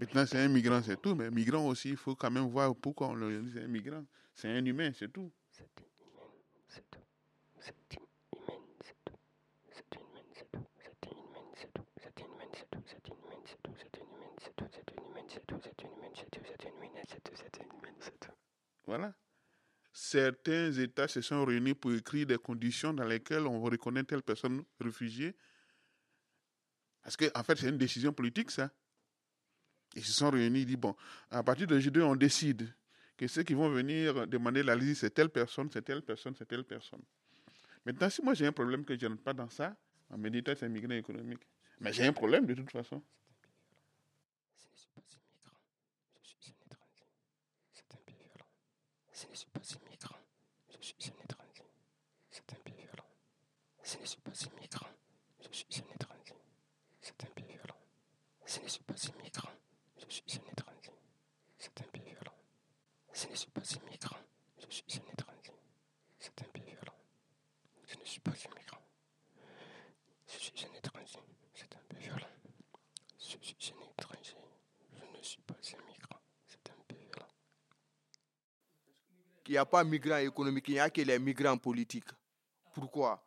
Maintenant, 0.00 0.26
c'est 0.26 0.38
un 0.38 0.48
migrant, 0.48 0.82
c'est 0.82 1.00
tout, 1.00 1.14
mais 1.14 1.30
migrant 1.30 1.66
aussi, 1.66 1.90
il 1.90 1.96
faut 1.96 2.14
quand 2.14 2.30
même 2.30 2.48
voir 2.48 2.74
pourquoi 2.76 3.08
on 3.08 3.14
le 3.14 3.42
dit 3.42 3.52
c'est 3.54 3.64
un 3.64 3.68
migrant. 3.68 4.04
C'est 4.34 4.48
un 4.48 4.64
humain, 4.64 4.92
c'est 4.94 5.12
tout. 5.12 5.30
C'est 5.50 5.66
tout. 5.74 5.84
C'est 6.70 6.84
humain, 6.92 7.08
c'est 7.58 7.84
tout. 7.88 8.06
C'est 8.28 8.34
humain, 8.36 8.62
c'est 8.84 8.96
tout. 9.02 9.16
C'est 9.72 9.96
humain, 9.96 11.42
c'est 11.54 11.72
tout. 11.72 11.84
C'est 11.98 12.20
humain, 12.20 12.50
c'est 12.54 12.62
tout. 12.62 12.74
C'est 12.84 13.10
humain, 13.10 13.38
c'est 13.46 13.62
tout. 13.62 13.74
C'est 13.80 14.00
humain, 14.00 14.32
c'est 14.38 14.56
tout. 14.56 14.66
C'est 14.70 14.92
humain, 14.92 15.24
c'est 15.28 15.46
tout. 15.46 15.60
C'est 15.62 15.82
humain, 15.82 16.10
c'est 16.14 16.30
tout. 16.30 16.97
Voilà. 18.86 19.14
Certains 19.92 20.72
États 20.72 21.08
se 21.08 21.20
sont 21.20 21.44
réunis 21.44 21.74
pour 21.74 21.92
écrire 21.92 22.26
des 22.26 22.38
conditions 22.38 22.92
dans 22.94 23.04
lesquelles 23.04 23.46
on 23.46 23.60
va 23.60 23.70
reconnaître 23.70 24.08
telle 24.08 24.22
personne 24.22 24.62
réfugiée. 24.80 25.34
Parce 27.02 27.16
qu'en 27.16 27.26
en 27.34 27.42
fait, 27.42 27.56
c'est 27.56 27.68
une 27.68 27.78
décision 27.78 28.12
politique, 28.12 28.50
ça. 28.50 28.70
Ils 29.94 30.04
se 30.04 30.12
sont 30.12 30.30
réunis, 30.30 30.60
ils 30.60 30.66
disent, 30.66 30.76
bon, 30.76 30.94
à 31.30 31.42
partir 31.42 31.66
d'aujourd'hui, 31.66 32.02
on 32.02 32.14
décide 32.14 32.72
que 33.16 33.26
ceux 33.26 33.42
qui 33.42 33.54
vont 33.54 33.68
venir 33.68 34.26
demander 34.26 34.62
la 34.62 34.78
c'est 34.94 35.10
telle 35.10 35.30
personne, 35.30 35.68
c'est 35.72 35.82
telle 35.82 36.02
personne, 36.02 36.34
c'est 36.36 36.46
telle 36.46 36.64
personne. 36.64 37.02
Maintenant, 37.84 38.10
si 38.10 38.22
moi 38.22 38.34
j'ai 38.34 38.46
un 38.46 38.52
problème 38.52 38.84
que 38.84 38.98
je 38.98 39.06
n'entre 39.06 39.22
pas 39.22 39.32
dans 39.32 39.48
ça, 39.48 39.76
en 40.10 40.18
méditant, 40.18 40.52
c'est 40.56 40.68
migrant 40.68 40.94
économique. 40.94 41.46
Mais 41.80 41.92
j'ai 41.92 42.06
un 42.06 42.12
problème 42.12 42.46
de 42.46 42.54
toute 42.54 42.70
façon. 42.70 43.02
Ce 49.12 49.26
ne 49.26 49.34
suis 49.34 49.46
pas 49.46 49.60
immigrant, 49.84 50.18
je 50.70 50.76
suis 50.80 50.94
un 51.10 51.24
étranger. 51.24 51.64
C'est 52.30 52.52
un 52.52 52.56
peu 52.64 52.70
violent. 52.72 53.08
Ce 53.82 53.98
ne 53.98 54.04
suis 54.04 54.20
pas 54.20 54.30
immigrant, 54.30 54.90
je 55.58 55.64
suis 55.74 55.82
un 55.82 55.94
étranger. 55.94 56.34
C'est 57.00 57.24
un 57.24 57.28
peu 57.34 57.42
violent. 57.42 57.76
Ce 58.46 58.60
ne 58.60 58.68
suis 58.68 58.82
pas 58.82 58.94
immigrant. 58.94 59.50
Je 59.96 60.04
suis 60.08 60.22
un 60.38 60.52
étranger. 60.52 60.92
C'est 61.58 61.80
un 61.80 61.84
peu 61.92 62.00
violent. 62.00 62.34
Ce 63.12 63.26
ne 63.28 63.34
suis 63.34 63.50
pas 63.50 63.62
immigrant. 63.62 64.18
Je 64.58 64.66
suis 64.70 65.00
un 65.00 65.12
étranger. 65.12 65.52
C'est 66.18 66.40
un 66.42 66.44
peu 66.52 66.60
violent. 66.60 66.94
Je 67.86 67.98
ne 67.98 68.04
suis 68.04 68.20
pas 68.20 68.30
immigrant. 68.30 68.82
Je 70.28 70.38
suis 70.38 70.66
un 70.66 70.78
étranger. 70.78 71.18
C'est 71.54 71.74
un 71.74 71.80
peu 71.88 71.96
violent. 71.96 72.28
Je 73.18 73.24
suis 73.24 73.72
un 73.72 73.90
étranger. 73.90 74.36
Je 74.92 75.18
ne 75.18 75.22
suis 75.22 75.42
pas 75.42 75.54
immigrant. 75.72 76.20
C'est 76.46 76.70
un 76.70 76.82
peu 76.86 76.94
violent. 76.94 77.28
Il 79.46 79.52
n'y 79.52 79.58
a 79.58 79.66
pas 79.66 79.82
migrants 79.82 80.18
économiques, 80.18 80.68
il 80.68 80.74
n'y 80.74 80.80
a 80.80 80.90
que 80.90 81.00
les 81.00 81.18
migrants 81.18 81.58
politiques. 81.58 82.10
Pourquoi? 82.72 83.26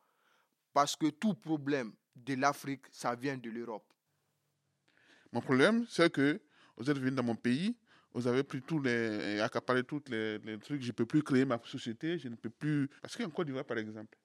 Parce 0.71 0.95
que 0.95 1.07
tout 1.07 1.33
problème 1.33 1.93
de 2.25 2.35
l'Afrique, 2.35 2.85
ça 2.91 3.15
vient 3.15 3.37
de 3.37 3.49
l'Europe. 3.49 3.85
Mon 5.31 5.41
problème, 5.41 5.85
c'est 5.87 6.11
que 6.11 6.41
vous 6.77 6.89
êtes 6.89 6.97
venu 6.97 7.11
dans 7.11 7.23
mon 7.23 7.35
pays, 7.35 7.75
vous 8.13 8.27
avez 8.27 8.43
pris 8.43 8.61
tous 8.61 8.81
les, 8.81 9.39
accaparé 9.39 9.83
tous 9.83 10.03
les, 10.09 10.37
les, 10.39 10.57
trucs, 10.57 10.81
je 10.81 10.87
ne 10.87 10.91
peux 10.91 11.05
plus 11.05 11.23
créer 11.23 11.45
ma 11.45 11.59
société, 11.63 12.17
je 12.17 12.27
ne 12.27 12.35
peux 12.35 12.49
plus. 12.49 12.89
Parce 13.01 13.15
qu'en 13.15 13.29
Côte 13.29 13.47
d'Ivoire, 13.47 13.63
par 13.65 13.77
exemple, 13.77 14.17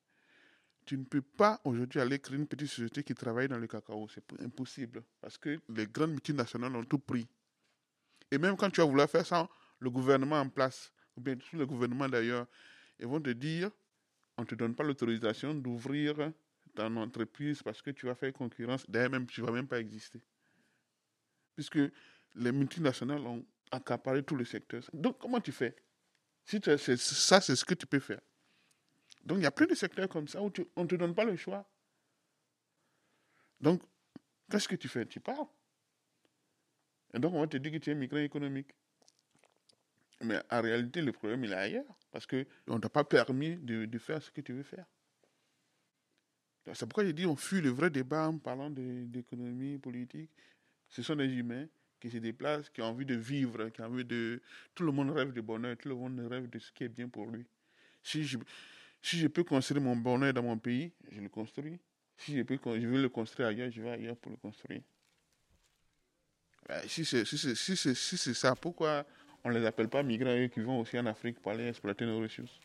tu 0.85 0.97
ne 0.97 1.05
peux 1.05 1.23
pas 1.23 1.61
aujourd'hui 1.65 2.01
aller 2.01 2.19
créer 2.19 2.39
une 2.39 2.47
petite 2.47 2.69
société 2.69 3.03
qui 3.03 3.15
travaille 3.15 3.49
dans 3.49 3.59
le 3.59 3.67
cacao. 3.67 4.09
C'est 4.09 4.25
impossible. 4.41 5.03
Parce 5.21 5.39
que 5.39 5.61
les 5.69 5.87
grandes 5.87 6.13
multinationales 6.13 6.75
ont 6.75 6.85
tout 6.85 6.99
pris. 6.99 7.27
Et 8.31 8.39
même 8.39 8.57
quand 8.57 8.71
tu 8.71 8.81
vas 8.81 8.87
vouloir 8.87 9.09
faire 9.09 9.27
ça, 9.27 9.49
le 9.79 9.91
gouvernement 9.91 10.41
en 10.41 10.49
place, 10.49 10.93
ou 11.17 11.21
bien 11.21 11.37
tout 11.37 11.57
le 11.57 11.67
gouvernement 11.67 12.09
d'ailleurs, 12.09 12.47
ils 12.99 13.07
vont 13.07 13.21
te 13.21 13.31
dire 13.31 13.71
on 14.39 14.43
ne 14.43 14.47
te 14.47 14.55
donne 14.55 14.75
pas 14.75 14.85
l'autorisation 14.85 15.55
d'ouvrir 15.55 16.33
ton 16.77 16.97
entreprise 16.97 17.63
parce 17.63 17.83
que 17.83 17.91
tu 17.91 18.07
vas 18.07 18.15
faire 18.15 18.33
concurrence. 18.33 18.89
D'ailleurs, 18.89 19.11
même, 19.11 19.27
tu 19.27 19.41
ne 19.41 19.47
vas 19.47 19.53
même 19.53 19.67
pas 19.67 19.81
exister 19.81 20.21
puisque 21.57 21.79
les 22.35 22.53
multinationales 22.53 23.27
ont 23.27 23.45
accaparé 23.73 24.23
tous 24.23 24.37
les 24.37 24.45
secteurs. 24.45 24.83
Donc, 24.93 25.19
comment 25.19 25.41
tu 25.41 25.51
fais? 25.51 25.75
Si 26.45 26.61
tu, 26.61 26.71
Ça, 26.79 27.41
c'est 27.41 27.57
ce 27.57 27.65
que 27.65 27.75
tu 27.75 27.87
peux 27.87 27.99
faire. 27.99 28.21
Donc, 29.25 29.39
il 29.39 29.43
y 29.43 29.47
a 29.47 29.51
plein 29.51 29.67
de 29.67 29.75
secteurs 29.75 30.09
comme 30.09 30.29
ça 30.29 30.41
où 30.41 30.53
on 30.77 30.83
ne 30.83 30.87
te 30.87 30.95
donne 30.95 31.15
pas 31.15 31.25
le 31.25 31.35
choix. 31.35 31.69
Donc, 33.61 33.83
qu'est-ce 34.49 34.69
que 34.69 34.77
tu 34.77 34.87
fais? 34.87 35.07
Tu 35.07 35.19
pars. 35.19 35.49
Et 37.15 37.19
donc, 37.19 37.35
on 37.35 37.47
te 37.49 37.57
dire 37.57 37.73
que 37.73 37.79
tu 37.79 37.91
es 37.91 37.95
migrant 37.95 38.19
économique. 38.19 38.73
Mais 40.21 40.41
en 40.51 40.61
réalité, 40.61 41.03
le 41.03 41.13
problème, 41.13 41.45
il 41.45 41.53
est 41.53 41.57
ailleurs. 41.57 41.99
Parce 42.13 42.27
qu'on 42.27 42.45
ne 42.69 42.79
t'a 42.79 42.89
pas 42.89 43.05
permis 43.05 43.57
de, 43.57 43.99
faire 43.99 44.23
ce 44.23 44.31
que 44.31 44.43
tu 44.43 44.53
veux 44.53 44.63
faire. 44.63 44.87
C'est 46.73 46.87
pourquoi 46.87 47.05
j'ai 47.05 47.13
dit 47.13 47.27
on 47.27 47.37
fuit 47.37 47.61
le 47.61 47.71
vrai 47.71 47.91
débat 47.91 48.29
en 48.29 48.39
parlant 48.39 48.71
d'économie 48.71 49.79
politique. 49.79 50.31
Ce 50.89 51.03
sont 51.03 51.17
des 51.17 51.27
humains 51.27 51.67
qui 52.01 52.11
se 52.11 52.19
déplacent, 52.19 52.71
qui 52.71 52.83
ont 52.83 52.87
envie 52.87 53.07
de 53.07 53.15
vivre, 53.15 53.69
qui 53.71 53.81
ont 53.81 53.87
envie 53.87 54.05
de... 54.05 54.41
Tout 54.75 54.85
le 54.85 54.93
monde 54.93 55.11
rêve 55.11 55.33
de 55.33 55.41
bonheur, 55.41 55.77
tout 55.77 55.89
le 55.89 55.95
monde 55.95 56.21
rêve 56.29 56.49
de 56.49 56.59
ce 56.59 56.73
qui 56.73 56.85
est 56.85 56.89
bien 56.89 57.09
pour 57.09 57.27
lui. 57.27 57.45
Si 58.03 58.25
je, 58.25 58.39
si 59.01 59.19
je 59.19 59.29
peux 59.29 59.45
construire 59.45 59.83
mon 59.83 59.97
bonheur 59.97 60.33
dans 60.33 60.43
mon 60.43 60.59
pays, 60.59 60.93
je 61.11 61.21
le 61.21 61.29
construis. 61.29 61.79
Si 62.19 62.37
je, 62.37 62.43
peux, 62.43 62.59
je 62.65 62.87
veux 62.87 63.03
le 63.03 63.09
construire 63.09 63.49
ailleurs, 63.49 63.71
je 63.71 63.81
vais 63.81 63.91
ailleurs 63.91 64.17
pour 64.17 64.31
le 64.31 64.37
construire. 64.37 64.83
Si 66.89 67.05
c'est 67.05 67.25
si 67.25 67.39
si 67.39 67.77
si 67.95 68.35
ça, 68.35 68.57
pourquoi 68.57 69.07
on 69.45 69.51
ne 69.51 69.59
les 69.59 69.65
appelle 69.67 69.89
pas 69.89 70.03
migrants 70.03 70.49
qui 70.49 70.61
vont 70.61 70.81
aussi 70.81 70.99
en 70.99 71.07
Afrique 71.07 71.39
pour 71.41 71.53
aller 71.53 71.69
exploiter 71.69 72.05
nos 72.05 72.19
ressources? 72.19 72.59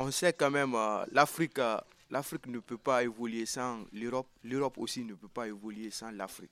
On 0.00 0.10
sait 0.10 0.32
quand 0.32 0.50
même, 0.50 0.74
euh, 0.74 1.04
l'Afrique, 1.12 1.58
euh, 1.58 1.76
L'Afrique 2.10 2.48
ne 2.48 2.58
peut 2.58 2.78
pas 2.78 3.04
évoluer 3.04 3.46
sans 3.46 3.84
l'Europe. 3.92 4.28
L'Europe 4.42 4.78
aussi 4.78 5.04
ne 5.04 5.14
peut 5.14 5.28
pas 5.28 5.46
évoluer 5.46 5.90
sans 5.90 6.10
l'Afrique. 6.10 6.50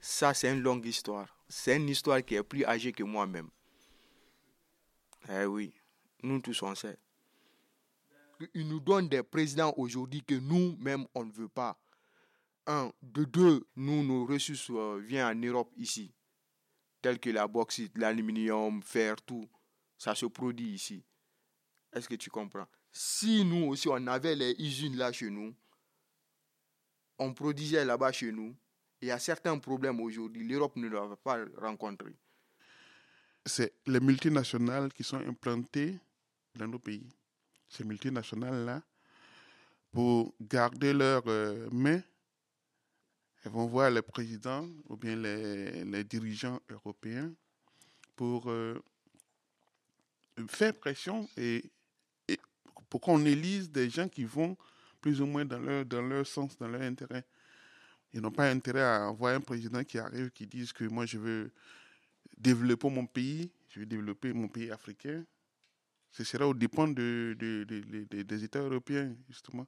Ça, 0.00 0.34
c'est 0.34 0.52
une 0.52 0.60
longue 0.60 0.84
histoire. 0.86 1.36
C'est 1.48 1.76
une 1.76 1.88
histoire 1.88 2.24
qui 2.24 2.34
est 2.34 2.42
plus 2.42 2.64
âgée 2.64 2.92
que 2.92 3.04
moi-même. 3.04 3.48
Eh 5.30 5.44
oui, 5.44 5.72
nous 6.22 6.40
tous 6.40 6.62
on 6.62 6.74
sait. 6.74 6.98
Ils 8.54 8.66
nous 8.66 8.80
donnent 8.80 9.08
des 9.08 9.22
présidents 9.22 9.72
aujourd'hui 9.76 10.22
que 10.22 10.34
nous-mêmes 10.34 11.06
on 11.14 11.24
ne 11.24 11.32
veut 11.32 11.48
pas. 11.48 11.78
Un, 12.66 12.90
de 13.02 13.24
deux, 13.24 13.66
nous, 13.76 14.02
nos 14.02 14.26
ressources 14.26 14.70
euh, 14.70 14.98
viennent 14.98 15.26
en 15.26 15.46
Europe 15.46 15.72
ici, 15.76 16.12
telles 17.00 17.18
que 17.20 17.30
la 17.30 17.46
bauxite, 17.46 17.96
l'aluminium, 17.96 18.82
fer, 18.82 19.16
tout. 19.22 19.48
Ça 19.96 20.14
se 20.14 20.26
produit 20.26 20.70
ici. 20.70 21.04
Est-ce 21.92 22.08
que 22.08 22.14
tu 22.16 22.30
comprends? 22.30 22.66
Si 22.90 23.44
nous 23.44 23.66
aussi, 23.66 23.88
on 23.88 24.06
avait 24.06 24.34
les 24.34 24.54
usines 24.58 24.96
là 24.96 25.12
chez 25.12 25.30
nous, 25.30 25.54
on 27.18 27.34
produisait 27.34 27.84
là-bas 27.84 28.12
chez 28.12 28.32
nous, 28.32 28.54
il 29.00 29.08
y 29.08 29.10
a 29.10 29.18
certains 29.18 29.58
problèmes 29.58 30.00
aujourd'hui, 30.00 30.46
l'Europe 30.46 30.76
ne 30.76 30.88
doit 30.88 31.16
pas 31.22 31.44
rencontrer. 31.56 32.16
C'est 33.46 33.72
les 33.86 34.00
multinationales 34.00 34.92
qui 34.92 35.04
sont 35.04 35.18
implantées 35.18 35.98
dans 36.54 36.66
nos 36.66 36.78
pays. 36.78 37.08
Ces 37.68 37.84
multinationales-là, 37.84 38.82
pour 39.92 40.34
garder 40.40 40.92
leurs 40.92 41.26
euh, 41.28 41.68
mains, 41.70 42.02
elles 43.44 43.52
vont 43.52 43.66
voir 43.66 43.90
les 43.90 44.02
présidents 44.02 44.68
ou 44.88 44.96
bien 44.96 45.16
les, 45.16 45.84
les 45.84 46.04
dirigeants 46.04 46.60
européens 46.68 47.32
pour 48.16 48.50
euh, 48.50 48.82
faire 50.48 50.74
pression 50.74 51.28
et 51.36 51.64
pour 52.88 53.00
qu'on 53.00 53.24
élise 53.24 53.70
des 53.70 53.90
gens 53.90 54.08
qui 54.08 54.24
vont 54.24 54.56
plus 55.00 55.20
ou 55.20 55.26
moins 55.26 55.44
dans 55.44 55.58
leur, 55.58 55.84
dans 55.84 56.02
leur 56.02 56.26
sens, 56.26 56.56
dans 56.58 56.68
leur 56.68 56.82
intérêt. 56.82 57.24
Ils 58.12 58.20
n'ont 58.20 58.30
pas 58.30 58.50
intérêt 58.50 58.82
à 58.82 59.08
avoir 59.08 59.34
un 59.34 59.40
président 59.40 59.84
qui 59.84 59.98
arrive, 59.98 60.30
qui 60.30 60.46
dise 60.46 60.72
que 60.72 60.84
moi 60.84 61.06
je 61.06 61.18
veux 61.18 61.52
développer 62.36 62.90
mon 62.90 63.06
pays, 63.06 63.52
je 63.68 63.80
veux 63.80 63.86
développer 63.86 64.32
mon 64.32 64.48
pays 64.48 64.70
africain. 64.70 65.24
Ce 66.10 66.24
sera 66.24 66.46
au 66.48 66.54
dépend 66.54 66.88
de, 66.88 67.36
des 67.38 68.44
États 68.44 68.60
européens, 68.60 69.14
justement. 69.28 69.66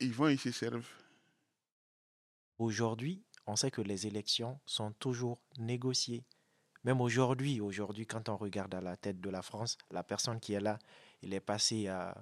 Ils 0.00 0.12
vont, 0.12 0.28
ils 0.28 0.38
se 0.38 0.50
servent. 0.50 0.88
Aujourd'hui, 2.58 3.22
on 3.46 3.54
sait 3.54 3.70
que 3.70 3.80
les 3.80 4.06
élections 4.06 4.58
sont 4.66 4.92
toujours 4.92 5.40
négociées. 5.58 6.24
Même 6.84 7.00
aujourd'hui, 7.00 7.60
aujourd'hui, 7.60 8.06
quand 8.06 8.28
on 8.28 8.36
regarde 8.36 8.74
à 8.74 8.80
la 8.80 8.96
tête 8.96 9.20
de 9.20 9.30
la 9.30 9.42
France, 9.42 9.78
la 9.90 10.02
personne 10.02 10.40
qui 10.40 10.52
est 10.52 10.60
là, 10.60 10.78
il 11.22 11.32
est 11.32 11.40
passé 11.40 11.86
à, 11.88 12.20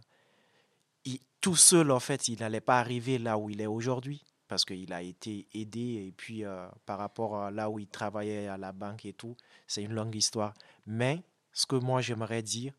tout 1.40 1.56
seul, 1.56 1.90
en 1.90 2.00
fait, 2.00 2.28
il 2.28 2.40
n'allait 2.40 2.60
pas 2.60 2.80
arriver 2.80 3.18
là 3.18 3.38
où 3.38 3.50
il 3.50 3.60
est 3.60 3.66
aujourd'hui 3.66 4.24
parce 4.48 4.64
qu'il 4.64 4.92
a 4.92 5.02
été 5.02 5.46
aidé 5.54 6.06
et 6.06 6.12
puis 6.12 6.44
euh, 6.44 6.68
par 6.86 6.98
rapport 6.98 7.36
à 7.36 7.50
là 7.50 7.68
où 7.70 7.78
il 7.78 7.88
travaillait 7.88 8.46
à 8.46 8.56
la 8.56 8.72
banque 8.72 9.04
et 9.04 9.12
tout, 9.12 9.36
c'est 9.66 9.82
une 9.82 9.94
longue 9.94 10.14
histoire. 10.14 10.54
Mais 10.86 11.22
ce 11.52 11.66
que 11.66 11.76
moi 11.76 12.00
j'aimerais 12.00 12.42
dire, 12.42 12.74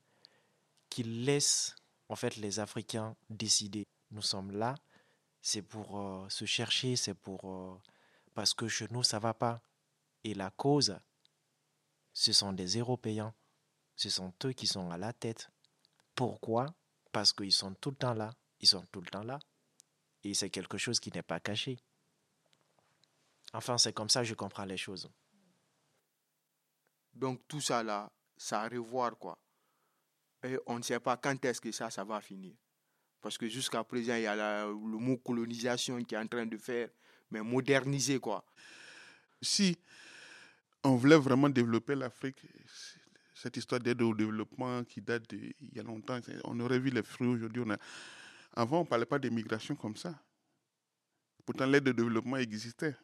qu'il 0.90 1.26
laisse 1.26 1.76
en 2.10 2.16
fait 2.16 2.38
les 2.38 2.60
Africains 2.60 3.16
décider. 3.30 3.86
Nous 4.12 4.22
sommes 4.22 4.52
là, 4.52 4.76
c'est 5.42 5.62
pour 5.62 6.00
euh, 6.00 6.30
se 6.30 6.46
chercher, 6.46 6.96
c'est 6.96 7.14
pour 7.14 7.50
euh, 7.50 7.76
parce 8.34 8.54
que 8.54 8.68
chez 8.68 8.88
nous 8.92 9.04
ça 9.04 9.20
va 9.20 9.34
pas. 9.34 9.62
Et 10.24 10.34
la 10.34 10.50
cause, 10.50 10.98
ce 12.14 12.34
sont 12.34 12.54
des 12.54 12.78
Européens, 12.78 13.34
ce 13.96 14.10
sont 14.10 14.34
eux 14.46 14.54
qui 14.54 14.68
sont 14.68 14.90
à 14.90 14.98
la 14.98 15.14
tête. 15.14 15.52
Pourquoi? 16.16 16.74
Parce 17.18 17.34
qu'ils 17.34 17.52
sont 17.52 17.74
tout 17.74 17.90
le 17.90 17.96
temps 17.96 18.14
là 18.14 18.32
ils 18.60 18.68
sont 18.68 18.86
tout 18.92 19.02
le 19.02 19.08
temps 19.08 19.24
là. 19.24 19.40
Et 20.24 20.36
c'est 20.36 20.52
quelque 20.52 20.78
chose 20.78 21.00
qui 21.00 21.12
n'est 21.12 21.24
pas 21.24 21.40
caché. 21.40 21.80
Enfin, 23.54 23.80
c'est 23.80 23.92
comme 23.92 24.08
ça 24.08 24.22
que 24.22 24.28
je 24.28 24.36
comprends 24.36 24.66
les 24.66 24.78
choses. 24.78 25.10
Donc 27.14 27.42
tout 27.48 27.60
ça 27.60 27.82
là, 27.82 28.12
ça 28.36 28.62
a 28.62 28.70
revoir 28.70 29.18
quoi. 29.18 29.40
Et 30.44 30.60
on 30.68 30.78
ne 30.78 30.84
sait 30.84 31.00
pas 31.00 31.18
quand 31.18 31.44
est-ce 31.44 31.60
que 31.60 31.72
ça, 31.72 31.90
ça 31.90 32.04
va 32.04 32.22
finir. 32.22 32.54
Parce 33.20 33.36
que 33.36 33.48
jusqu'à 33.48 33.84
présent, 33.84 34.14
il 34.14 34.22
y 34.22 34.28
a 34.28 34.68
le 34.68 34.76
mot 34.76 35.18
colonisation 35.18 36.04
qui 36.04 36.14
est 36.14 36.20
en 36.20 36.28
train 36.28 36.46
de 36.46 36.58
faire, 36.60 36.90
mais 37.32 37.42
moderniser 37.42 38.20
quoi. 38.20 38.46
Si 39.42 39.76
on 40.84 40.98
voulait 40.98 41.18
vraiment 41.18 41.50
développer 41.50 41.96
l'Afrique, 41.96 42.46
cette 43.38 43.56
histoire 43.58 43.80
d'aide 43.80 44.02
au 44.02 44.14
développement 44.14 44.84
qui 44.84 45.02
date 45.02 45.30
d'il 45.30 45.54
y 45.60 45.80
a 45.80 45.84
longtemps, 45.84 46.20
on 46.44 46.60
aurait 46.60 46.80
vu 46.80 46.90
les 46.90 47.04
fruits 47.04 47.28
aujourd'hui. 47.28 47.64
Avant, 48.54 48.80
on 48.80 48.84
ne 48.84 48.88
parlait 48.88 49.06
pas 49.06 49.20
d'immigration 49.20 49.76
comme 49.76 49.96
ça. 49.96 50.20
Pourtant, 51.46 51.68
l'aide 51.68 51.84
de 51.84 51.92
développement 51.92 52.38
existait. 52.38 52.96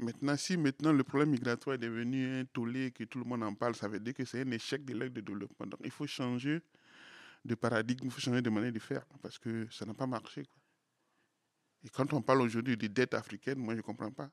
Maintenant, 0.00 0.36
si 0.36 0.56
maintenant 0.56 0.92
le 0.92 1.04
problème 1.04 1.30
migratoire 1.30 1.74
est 1.74 1.78
devenu 1.78 2.40
un 2.40 2.44
tollé 2.44 2.90
que 2.90 3.04
tout 3.04 3.18
le 3.18 3.24
monde 3.24 3.44
en 3.44 3.54
parle, 3.54 3.76
ça 3.76 3.88
veut 3.88 4.00
dire 4.00 4.12
que 4.12 4.24
c'est 4.24 4.42
un 4.42 4.50
échec 4.50 4.84
de 4.84 4.92
l'aide 4.92 5.12
de 5.12 5.20
développement. 5.20 5.66
Donc, 5.66 5.80
il 5.84 5.90
faut 5.90 6.06
changer 6.06 6.60
de 7.44 7.54
paradigme, 7.54 8.06
il 8.06 8.10
faut 8.10 8.20
changer 8.20 8.42
de 8.42 8.50
manière 8.50 8.72
de 8.72 8.78
faire 8.78 9.06
parce 9.22 9.38
que 9.38 9.68
ça 9.70 9.86
n'a 9.86 9.94
pas 9.94 10.06
marché. 10.06 10.42
Et 11.84 11.88
quand 11.88 12.12
on 12.12 12.20
parle 12.20 12.42
aujourd'hui 12.42 12.76
des 12.76 12.88
dettes 12.88 13.14
africaines, 13.14 13.58
moi, 13.58 13.74
je 13.74 13.78
ne 13.78 13.82
comprends 13.82 14.10
pas. 14.10 14.30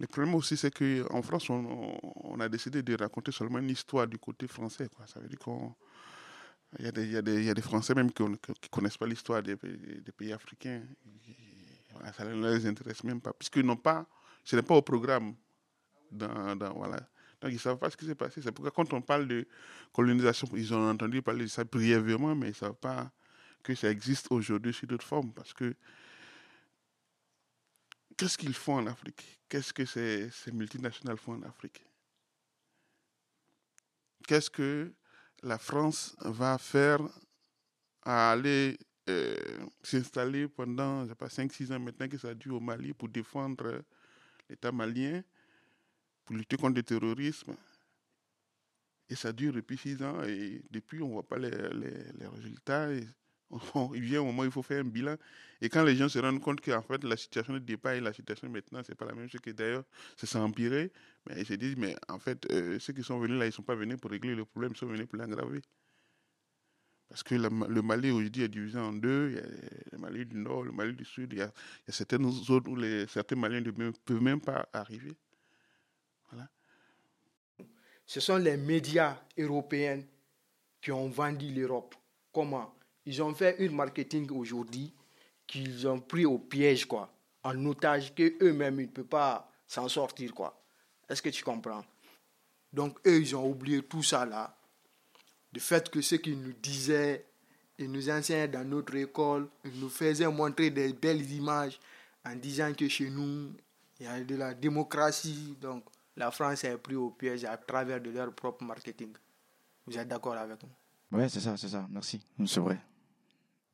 Le 0.00 0.06
problème 0.06 0.34
aussi, 0.36 0.56
c'est 0.56 0.70
qu'en 0.70 1.22
France, 1.22 1.50
on, 1.50 2.38
a 2.38 2.48
décidé 2.48 2.82
de 2.82 2.96
raconter 2.96 3.32
seulement 3.32 3.58
une 3.58 3.70
histoire 3.70 4.06
du 4.06 4.16
côté 4.16 4.46
français. 4.46 4.88
Ça 5.06 5.18
veut 5.18 5.28
dire 5.28 5.38
qu'il 5.40 6.84
y, 7.10 7.16
a 7.16 7.22
des, 7.22 7.62
Français 7.62 7.94
même 7.94 8.12
qui 8.12 8.22
ne 8.22 8.36
connaissent 8.70 8.96
pas 8.96 9.06
l'histoire 9.06 9.42
des, 9.42 9.56
pays 9.56 10.32
africains. 10.32 10.82
ça 12.16 12.24
ne 12.24 12.54
les 12.54 12.66
intéresse 12.66 13.02
même 13.02 13.20
pas, 13.20 13.32
puisqu'ils 13.32 13.66
n'ont 13.66 13.76
pas, 13.76 14.06
ce 14.44 14.54
n'est 14.54 14.62
pas 14.62 14.76
au 14.76 14.82
programme. 14.82 15.34
Donc 16.12 17.50
ils 17.50 17.54
ne 17.54 17.58
savent 17.58 17.78
pas 17.78 17.90
ce 17.90 17.96
qui 17.96 18.06
s'est 18.06 18.14
passé. 18.14 18.40
C'est 18.40 18.52
pourquoi 18.52 18.70
quand 18.70 18.92
on 18.92 19.00
parle 19.00 19.26
de 19.26 19.46
colonisation, 19.92 20.48
ils 20.54 20.72
ont 20.74 20.90
entendu 20.90 21.22
parler 21.22 21.44
de 21.44 21.50
ça 21.50 21.64
brièvement, 21.64 22.36
mais 22.36 22.46
ils 22.46 22.50
ne 22.50 22.54
savent 22.54 22.74
pas 22.80 23.10
que 23.64 23.74
ça 23.74 23.90
existe 23.90 24.28
aujourd'hui 24.30 24.72
sous 24.72 24.86
d'autres 24.86 25.06
formes. 25.06 25.32
Parce 25.32 25.52
que 25.52 25.74
qu'est-ce 28.18 28.36
qu'ils 28.36 28.54
font 28.54 28.74
en 28.74 28.86
Afrique? 28.86 29.40
Qu'est-ce 29.48 29.72
que 29.72 29.86
ces, 29.86 30.30
multinationales 30.52 31.16
font 31.16 31.34
en 31.34 31.42
Afrique? 31.42 31.82
Qu'est-ce 34.26 34.50
que 34.50 34.92
la 35.42 35.56
France 35.56 36.14
va 36.20 36.58
faire 36.58 37.00
à 38.02 38.32
aller 38.32 38.76
euh, 39.08 39.36
s'installer 39.82 40.48
pendant, 40.48 41.04
je 41.04 41.10
sais 41.10 41.14
pas, 41.14 41.28
5-6 41.28 41.72
ans 41.72 41.80
maintenant 41.80 42.08
que 42.08 42.18
ça 42.18 42.34
dure 42.34 42.56
au 42.56 42.60
Mali 42.60 42.92
pour 42.92 43.08
défendre 43.08 43.82
l'État 44.50 44.72
malien, 44.72 45.22
pour 46.24 46.36
lutter 46.36 46.56
contre 46.56 46.76
le 46.76 46.82
terrorisme? 46.82 47.54
Et 49.08 49.14
ça 49.14 49.32
dure 49.32 49.54
depuis 49.54 49.78
6 49.78 50.02
ans 50.02 50.22
et 50.24 50.62
depuis 50.70 51.00
on 51.00 51.08
ne 51.08 51.12
voit 51.14 51.26
pas 51.26 51.38
les, 51.38 51.50
les, 51.50 52.26
résultats. 52.26 52.90
Il 53.94 54.02
vient 54.02 54.20
au 54.20 54.26
moment 54.26 54.42
où 54.42 54.46
il 54.46 54.50
faut 54.50 54.62
faire 54.62 54.80
un 54.80 54.88
bilan. 54.88 55.16
Et 55.60 55.68
quand 55.68 55.82
les 55.82 55.96
gens 55.96 56.08
se 56.08 56.18
rendent 56.18 56.40
compte 56.40 56.60
qu'en 56.60 56.82
fait, 56.82 57.02
la 57.04 57.16
situation 57.16 57.54
de 57.54 57.58
départ 57.58 57.92
et 57.92 58.00
la 58.00 58.12
situation 58.12 58.48
maintenant, 58.48 58.82
c'est 58.86 58.94
pas 58.94 59.06
la 59.06 59.14
même 59.14 59.28
chose 59.28 59.40
que 59.40 59.50
d'ailleurs, 59.50 59.84
ça 60.16 60.26
s'est 60.26 60.38
empiré, 60.38 60.92
mais 61.26 61.40
ils 61.40 61.46
se 61.46 61.54
disent, 61.54 61.76
mais 61.76 61.96
en 62.08 62.18
fait, 62.18 62.46
euh, 62.52 62.78
ceux 62.78 62.92
qui 62.92 63.02
sont 63.02 63.18
venus 63.18 63.38
là, 63.38 63.46
ils 63.46 63.48
ne 63.48 63.52
sont 63.52 63.62
pas 63.62 63.74
venus 63.74 63.98
pour 63.98 64.10
régler 64.10 64.34
le 64.34 64.44
problème, 64.44 64.72
ils 64.74 64.78
sont 64.78 64.86
venus 64.86 65.06
pour 65.06 65.18
l'aggraver. 65.18 65.62
Parce 67.08 67.22
que 67.22 67.34
le 67.34 67.82
Mali 67.82 68.10
aujourd'hui 68.10 68.42
est 68.42 68.48
divisé 68.48 68.78
en 68.78 68.92
deux. 68.92 69.30
Il 69.30 69.36
y 69.36 69.38
a 69.38 69.46
le 69.92 69.98
Mali 69.98 70.26
du 70.26 70.36
Nord, 70.36 70.64
le 70.64 70.72
Mali 70.72 70.92
du 70.92 71.06
Sud. 71.06 71.32
Il 71.32 71.38
y 71.38 71.42
a, 71.42 71.46
il 71.46 71.88
y 71.88 71.90
a 71.90 71.92
certaines 71.92 72.30
zones 72.30 72.68
où 72.68 72.76
les, 72.76 73.06
certains 73.06 73.34
Maliens 73.34 73.62
ne 73.62 73.90
peuvent 74.04 74.20
même 74.20 74.42
pas 74.42 74.68
arriver. 74.74 75.16
Voilà. 76.30 76.50
Ce 78.04 78.20
sont 78.20 78.36
les 78.36 78.58
médias 78.58 79.18
européens 79.38 80.02
qui 80.82 80.92
ont 80.92 81.08
vendu 81.08 81.50
l'Europe. 81.50 81.94
Comment? 82.30 82.77
Ils 83.08 83.22
ont 83.22 83.34
fait 83.34 83.56
une 83.58 83.74
marketing 83.74 84.30
aujourd'hui 84.32 84.92
qu'ils 85.46 85.88
ont 85.88 85.98
pris 85.98 86.26
au 86.26 86.38
piège, 86.38 86.84
quoi, 86.84 87.10
en 87.42 87.64
otage, 87.64 88.14
qu'eux-mêmes, 88.14 88.80
ils 88.80 88.86
ne 88.86 88.92
peuvent 88.92 89.06
pas 89.06 89.50
s'en 89.66 89.88
sortir, 89.88 90.34
quoi. 90.34 90.62
Est-ce 91.08 91.22
que 91.22 91.30
tu 91.30 91.42
comprends? 91.42 91.86
Donc, 92.70 92.98
eux, 93.06 93.18
ils 93.18 93.34
ont 93.34 93.48
oublié 93.48 93.82
tout 93.82 94.02
ça 94.02 94.26
là. 94.26 94.54
Le 95.54 95.58
fait 95.58 95.88
que 95.88 96.02
ce 96.02 96.16
qu'ils 96.16 96.38
nous 96.38 96.52
disaient, 96.52 97.24
ils 97.78 97.90
nous 97.90 98.10
enseignaient 98.10 98.46
dans 98.46 98.68
notre 98.68 98.94
école, 98.96 99.48
ils 99.64 99.80
nous 99.80 99.88
faisaient 99.88 100.30
montrer 100.30 100.68
des 100.68 100.92
belles 100.92 101.32
images 101.32 101.80
en 102.26 102.36
disant 102.36 102.74
que 102.74 102.86
chez 102.88 103.08
nous, 103.08 103.54
il 103.98 104.04
y 104.04 104.06
a 104.06 104.22
de 104.22 104.36
la 104.36 104.52
démocratie. 104.52 105.56
Donc, 105.58 105.82
la 106.14 106.30
France 106.30 106.62
est 106.64 106.76
pris 106.76 106.94
au 106.94 107.08
piège 107.08 107.46
à 107.46 107.56
travers 107.56 108.02
de 108.02 108.10
leur 108.10 108.34
propre 108.34 108.64
marketing. 108.64 109.14
Vous 109.86 109.96
êtes 109.96 110.08
d'accord 110.08 110.34
avec 110.34 110.58
nous? 110.62 111.18
Ouais, 111.18 111.30
c'est 111.30 111.40
ça, 111.40 111.56
c'est 111.56 111.68
ça. 111.68 111.86
Merci. 111.90 112.20
C'est 112.44 112.60
vrai. 112.60 112.78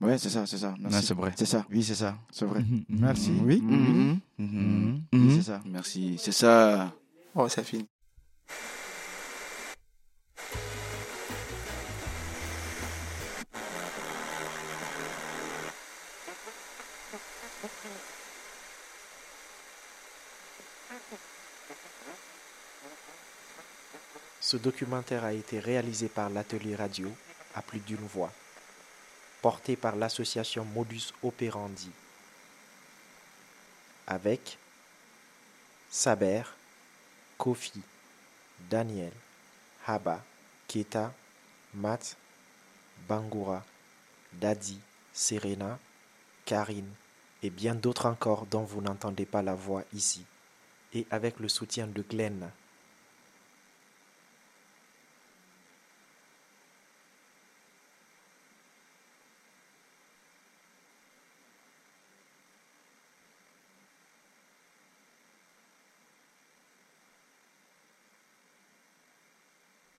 Ouais, 0.01 0.19
c'est 0.19 0.29
ça, 0.29 0.45
c'est 0.47 0.59
ça. 0.59 0.75
Merci. 0.79 0.97
Non, 0.97 1.03
c'est 1.03 1.15
vrai. 1.15 1.33
C'est 1.37 1.47
ça. 1.47 1.65
Oui, 1.71 1.83
c'est 1.83 1.95
ça. 1.95 2.17
C'est 2.31 2.45
vrai. 2.45 2.61
Mhm. 2.61 2.85
Merci. 2.89 3.31
Oui. 3.43 3.61
Mhm. 3.63 4.21
Oui, 4.39 4.45
Mhm. 4.47 5.03
Oui, 5.13 5.33
c'est 5.37 5.43
ça. 5.43 5.61
Merci. 5.65 6.17
C'est 6.19 6.33
ça. 6.33 6.93
Oh, 7.35 7.49
c'est 7.49 7.65
fini. 7.65 7.87
Ce 24.41 24.57
documentaire 24.57 25.25
a 25.25 25.33
été 25.33 25.59
réalisé 25.59 26.09
par 26.09 26.29
l'atelier 26.31 26.77
radio 26.77 27.09
à 27.55 27.63
plus 27.63 27.81
d'une 27.81 27.97
voix, 27.97 28.33
porté 29.45 29.77
par 29.77 29.95
l'association 29.95 30.65
Modus 30.65 31.13
Operandi, 31.23 31.91
avec 34.07 34.57
Saber, 35.91 36.45
Kofi, 37.37 37.83
Daniel, 38.71 39.13
Haba, 39.87 40.25
Keta, 40.67 41.13
Matt, 41.75 42.17
Bangoura, 43.07 43.63
Dadi, 44.33 44.81
Serena, 45.13 45.79
Karine 46.47 46.95
et 47.43 47.51
bien 47.51 47.75
d'autres 47.75 48.07
encore 48.07 48.47
dont 48.47 48.65
vous 48.65 48.81
n'entendez 48.81 49.27
pas 49.27 49.43
la 49.43 49.55
voix 49.55 49.85
ici, 49.93 50.25
et 50.95 51.07
avec 51.11 51.39
le 51.39 51.51
soutien 51.51 51.87
de 51.87 52.01
Glenn 52.01 52.51